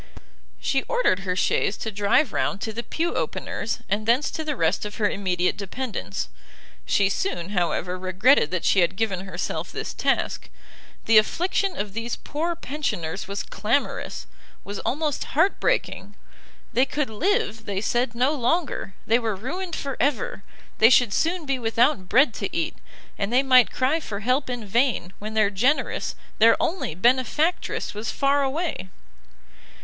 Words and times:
She 0.59 0.81
ordered 0.87 1.19
her 1.19 1.35
chaise 1.35 1.77
to 1.77 1.91
drive 1.91 2.33
round 2.33 2.59
to 2.61 2.73
the 2.73 2.81
pew 2.81 3.13
opener's 3.13 3.81
and 3.87 4.07
thence 4.07 4.31
to 4.31 4.43
the 4.43 4.55
rest 4.55 4.83
of 4.83 4.95
her 4.95 5.07
immediate 5.07 5.55
dependents. 5.57 6.27
She 6.87 7.07
soon, 7.07 7.49
however, 7.51 7.99
regretted 7.99 8.49
that 8.49 8.65
she 8.65 8.79
had 8.79 8.95
given 8.95 9.27
herself 9.27 9.71
this 9.71 9.93
task; 9.93 10.49
the 11.05 11.19
affliction 11.19 11.77
of 11.77 11.93
these 11.93 12.15
poor 12.15 12.55
pensioners 12.55 13.27
was 13.27 13.43
clamorous, 13.43 14.25
was 14.63 14.79
almost 14.79 15.23
heart 15.35 15.59
breaking; 15.59 16.15
they 16.73 16.85
could 16.87 17.11
live, 17.11 17.65
they 17.65 17.79
said, 17.79 18.15
no 18.15 18.33
longer, 18.33 18.95
they 19.05 19.19
were 19.19 19.35
ruined 19.35 19.75
for 19.75 19.97
ever; 19.99 20.41
they 20.79 20.89
should 20.89 21.13
soon 21.13 21.45
be 21.45 21.59
without 21.59 22.09
bread 22.09 22.33
to 22.33 22.49
eat, 22.57 22.75
and 23.19 23.31
they 23.31 23.43
might 23.43 23.69
cry 23.71 23.99
for 23.99 24.21
help 24.21 24.49
in 24.49 24.65
vain, 24.65 25.13
when 25.19 25.35
their 25.35 25.51
generous, 25.51 26.15
their 26.39 26.57
only 26.59 26.95
benefactress 26.95 27.93
was 27.93 28.09
far 28.09 28.41
away! 28.41 28.89